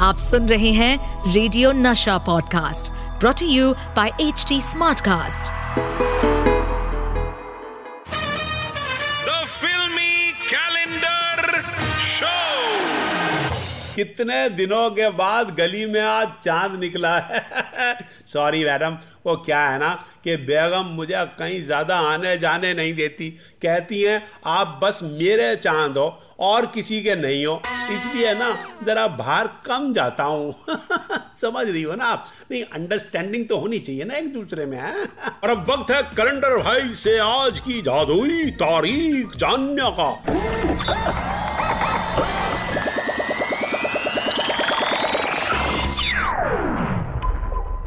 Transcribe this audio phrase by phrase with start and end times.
[0.00, 5.50] आप सुन रहे हैं radio Nasha podcast brought you by H T Smartcast
[9.26, 11.60] the filmi calendar
[12.06, 12.32] show
[13.94, 17.44] कितने दिनों के बाद गली में आज चाँद निकला है?
[18.32, 19.88] सॉरी मैडम वो क्या है ना
[20.24, 23.28] कि बेगम मुझे कहीं ज़्यादा आने जाने नहीं देती।
[23.62, 26.06] कहती हैं, आप बस मेरे चाँद हो
[26.40, 27.60] और किसी के नहीं हो।
[27.90, 28.50] इसलिए ना,
[28.84, 30.54] ज़रा बाहर कम जाता हूँ।
[31.40, 32.26] समझ रही हो ना आप?
[32.50, 34.94] नहीं अंडरस्टैंडिंग तो होनी चाहिए ना एक दूसरे में, है?
[35.44, 41.39] और अब वक्त है कैलेंडर भाई से आज की जादुई तारीख जानने का।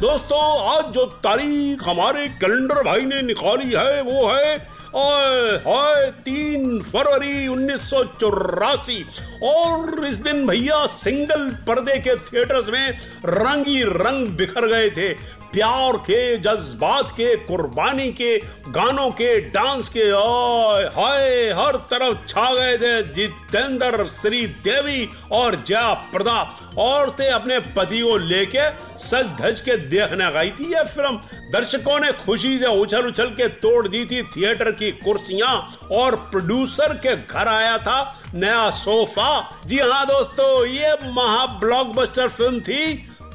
[0.00, 4.52] दोस्तों आज जो तारीख हमारे कैलेंडर भाई ने निकाली है वो है
[4.88, 9.02] आए, तीन फरवरी उन्नीस सौ चौरासी।
[9.44, 12.90] और इस दिन भैया सिंगल पर्दे के थिएटर्स में
[13.26, 15.08] रंगी रंग बिखर गए थे।
[15.52, 18.36] प्यार के, जज्बात के, कुर्बानी के,
[18.70, 25.62] गानों के, डांस के ओए हाय, हर तरफ़ छा गए थे जितेंद्र श्री देवी और
[25.66, 26.40] जया प्रदा
[26.78, 28.68] औरतें अपने पति को लेके
[28.98, 31.16] सज धज के देखने गई थी यह फ़िल्म।
[31.52, 35.54] दर्शकों ने खुशी से उछल उछल के तोड़ दी थी थिएटर की कुर्सियाँ
[35.92, 38.00] और प्रोड्यूसर के घर आया था
[38.34, 39.30] नया सोफा।
[39.66, 42.94] जी हाँ दोस्तों, ये महा ब्लॉकबस्टर फ़िल्म थी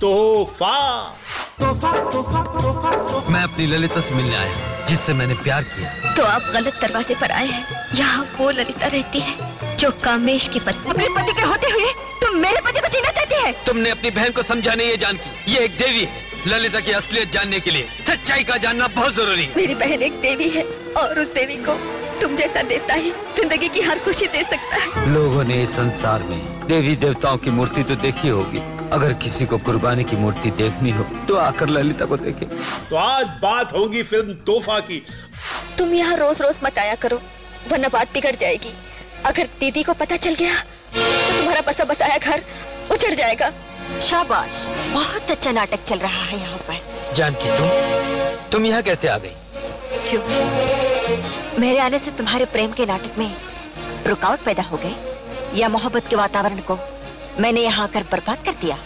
[0.00, 0.74] तोहफा।
[1.60, 7.30] मैं अपनी ललिता से मिलने आया जिससे मैंने प्यार किया। तो आप गलत दरवाजे पर
[7.32, 11.70] आए हैं। यहाँ वो ललिता रहती है जो कामेश की पत्नी अपने पति के होते
[11.70, 13.52] हुए तुम मेरे पति को जीना चाहती है?
[13.66, 17.60] तुमने अपनी बहन को समझाने ये जानती। ये एक देवी है ललिता की असलियत जानने
[17.60, 20.64] के लिए। सच्चाई का जानना बहुत ज़रूरी है। मेरी बहन एक देवी है
[20.96, 21.74] और उस देवी को
[22.20, 26.22] तुम जैसा देवता ही ज़िंदगी की हर खुशी दे सकता है। लोगों ने इस संसार
[26.22, 28.58] में देवी देवताओं की मूर्ति तो देखी होगी।
[28.92, 32.46] अगर किसी को कुर्बानी की मूर्ति देखनी हो तो आकर ललिता को देखे।
[32.90, 35.02] तो आज बात होगी फ़िल्म तोहफा की।
[35.78, 37.20] तुम यहाँ रोज रोज मत आया करो
[37.70, 38.72] वरना बात बिगड़ जाएगी।
[39.26, 40.54] अगर दीदी को पता चल गया
[40.94, 42.42] तो तुम्हारा बसा बसाया घर
[42.92, 43.50] उजड़ जाएगा।
[44.02, 49.16] शाबाश बहुत अच्छा नाटक चल रहा है यहाँ पर। जानकी तुम तुम यहाँ कैसे आ
[49.18, 49.34] गई?
[50.08, 50.22] क्यों?
[51.04, 53.34] मेरे आने से तुम्हारे प्रेम के नाटक में
[54.06, 54.94] रुकावट पैदा हो गई,
[55.54, 56.78] या मोहब्बत के वातावरण को
[57.40, 58.76] मैंने यहाँ आकर बर्बाद कर दिया?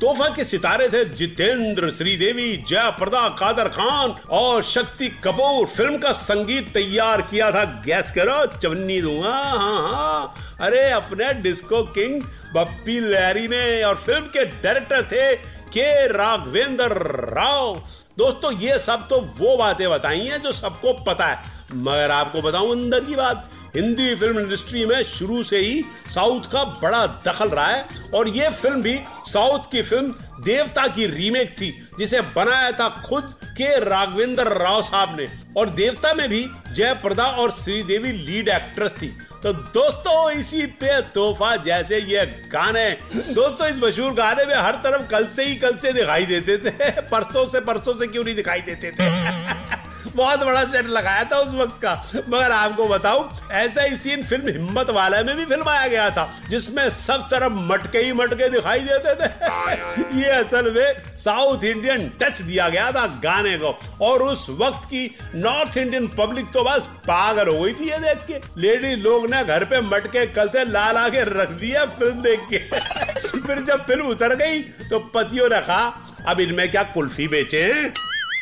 [0.00, 6.12] तोहफा के सितारे थे जितेंद्र श्रीदेवी जया प्रदा कादर खान और शक्ति कपूर। फ़िल्म का
[6.12, 12.22] संगीत तैयार किया था गैस करो चवन्नी दूँगा हाँ हाँ। अरे, अपने डिस्को किंग
[12.54, 15.34] बप्पी लहरी ने और फ़िल्म के डायरेक्टर थे
[15.68, 16.92] के राघवेंद्र
[17.34, 17.82] राव।
[18.18, 22.72] दोस्तों, ये सब तो वो बातें बताई हैं जो सबको पता है। मगर आपको बताऊँ
[22.72, 25.84] अंदर की बात, हिंदी फ़िल्म इंडस्ट्री में शुरू से ही
[26.14, 31.06] साउथ का बड़ा दखल रहा है। और ये फ़िल्म भी साउथ की फ़िल्म देवता की
[31.06, 36.48] रीमेक थी, जिसे बनाया था खुद के राघवेंद्र राव साहब ने। और देवता में भी
[36.72, 39.08] जय प्रदा और श्रीदेवी लीड एक्ट्रेस थी।
[39.42, 45.06] तो दोस्तों, इसी पे तोहफा जैसे ये गाने। दोस्तों, इस मशहूर गाने में हर तरफ़
[45.06, 48.60] कल से ही कल से दिखाई देते थे। परसों से परसों से क्यों नहीं दिखाई
[48.60, 49.28] देते थे?
[50.16, 51.92] बहुत बड़ा सेट लगाया था उस वक्त का।
[52.28, 56.88] मगर आपको बताऊँ, ऐसा ही सीन फ़िल्म हिम्मत वाला में भी फिल्माया गया था, जिसमें
[56.90, 59.28] सब तरफ़ मटके ही मटके दिखाई देते थे।
[60.20, 65.04] ये असल में साउथ इंडियन टच दिया गया था गाने को। और उस वक्त की
[65.34, 69.44] नॉर्थ इंडियन पब्लिक तो बस पागल हो गई थी ये देख के। लेडी लोग ने
[69.44, 72.58] घर पे मटके कल से ला ला के रख दिया फ़िल्म देख के।
[73.38, 74.60] फिर जब फ़िल्म उतर गई
[74.90, 75.92] तो पतियों ने कहा,
[76.28, 77.92] अब इनमें क्या कुल्फी बेचे हैं?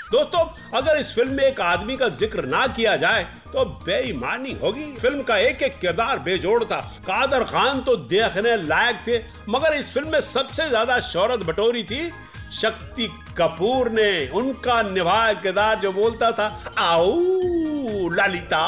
[0.06, 0.40] दोस्तों,
[0.74, 3.22] अगर इस फ़िल्म में एक आदमी का ज़िक्र ना किया जाए
[3.52, 8.96] तो बेईमानी होगी। फ़िल्म का एक एक किरदार बेजोड़ था कादर खान तो देखने लायक
[9.06, 9.18] थे,
[9.48, 12.10] मगर इस फ़िल्म में सबसे ज़्यादा शोहरत बटोरी थी
[12.54, 13.08] शक्ति
[13.38, 16.46] कपूर ने। उनका निभाया किरदार जो बोलता था,
[16.78, 17.14] आओ,
[18.12, 18.64] ललिता।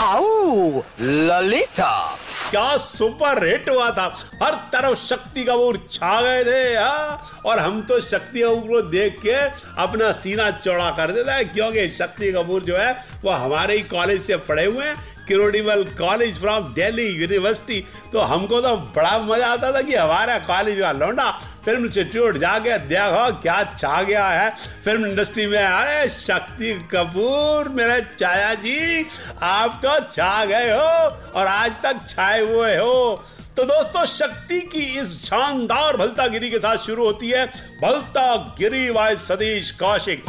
[0.00, 2.18] आओ, ललिता।
[2.52, 4.04] क्या सुपर हिट हुआ था
[4.42, 7.40] हर तरफ़ शक्ति कपूर छा गए थे, हा?
[7.46, 9.34] और हम तो शक्ति कपूर को देख के
[9.82, 12.92] अपना सीना चौड़ा कर देता है, क्योंकि शक्ति कपूर जो है,
[13.24, 17.80] वो हमारे ही कॉलेज से पढ़े हुए हैं Kirorimal college from Delhi university
[18.12, 21.30] तो हमको तो बड़ा मज़ा आता था कि हमारा कॉलेज का लौंडा
[21.64, 24.48] फ़िल्म इंस्टीट्यूट जाके देखो क्या छा गया है।
[24.84, 29.06] फ़िल्म इंडस्ट्री में, अरे शक्ति कपूर, मेरे चाया जी,
[29.42, 30.88] आप तो छा गए हो
[31.30, 33.22] और आज तक छाए हुए हो।
[33.56, 37.46] तो दोस्तों, शक्ति की इस शानदार भलता गिरी के साथ शुरू होती है।
[37.82, 40.24] भलता गिरी बाय सतीश कौशिक।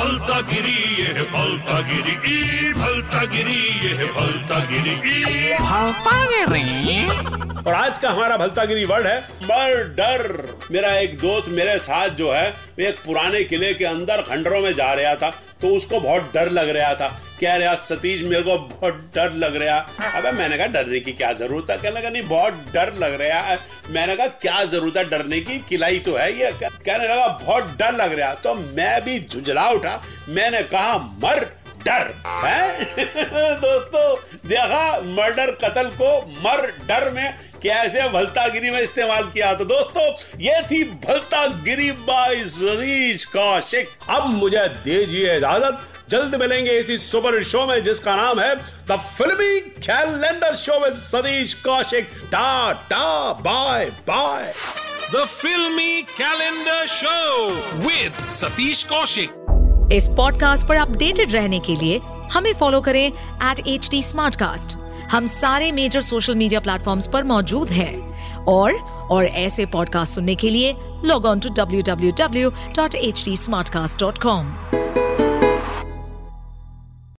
[0.00, 3.56] भलता गिरी ये भलता गिरी ई भलता गिरी
[3.86, 10.22] ये भलता गिरी ई। भलता गिरी और आज का हमारा भलता गिरी वर्ड है मर्डर।
[10.70, 12.46] मेरा एक दोस्त मेरे साथ जो है
[12.88, 15.30] एक पुराने किले के अंदर खंडरों में जा रहा था
[15.62, 17.08] तो उसको बहुत डर लग रहा था।
[17.40, 19.76] कह रहा सतीश मेरे को बहुत डर लग रहा
[20.18, 21.76] अबे मैंने कहा डरने की क्या ज़रूरत है?
[21.76, 23.58] कहने लगा नहीं बहुत डर लग रहा है।
[23.90, 25.58] मैंने कहा क्या ज़रूरत है डरने की?
[25.68, 30.02] किलाई तो है ये। कहने लगा बहुत डर लग रहा तो मैं भी झुंझला उठा।
[30.28, 31.44] मैंने कहा मर
[31.84, 32.84] डर। है?
[33.60, 34.04] दोस्तों
[34.48, 36.10] देखा मर्डर कत्ल को
[36.44, 37.32] मर डर में
[37.62, 40.04] कैसे भलतागिरी में इस्तेमाल किया तो दोस्तों
[40.40, 47.66] ये थी भलतागिरी बाई सतीश कौशिक। अब मुझे दीजिए इजाज़त। जल्द मिलेंगे इसी सुपर शो
[47.66, 48.54] में जिसका नाम है
[48.88, 52.08] द फिल्मी कैलेंडर शो में Satish Kaushik.
[52.24, 54.52] Ta-ta bye bye.
[55.14, 59.90] The filmi calendar show with Satish Kaushik.
[59.92, 62.00] इस पॉडकास्ट पर अपडेटेड रहने के लिए
[62.32, 64.02] हमें फॉलो करें एट एच डी
[65.06, 68.74] हम सारे मेजर सोशल मीडिया प्लेटफॉर्म्स पर मौजूद हैं। और
[69.10, 70.74] और ऐसे पॉडकास्ट सुनने के लिए
[71.04, 73.36] log on to W W W dot H D
[73.68, 74.79] Smartcast dot com